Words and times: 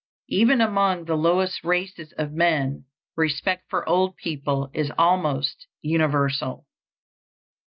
Even 0.29 0.61
among 0.61 1.05
the 1.05 1.13
lowest 1.13 1.63
races 1.63 2.11
of 2.17 2.31
men 2.31 2.85
respect 3.15 3.69
for 3.69 3.87
old 3.87 4.17
people 4.17 4.71
is 4.73 4.91
almost 4.97 5.67
universal. 5.83 6.65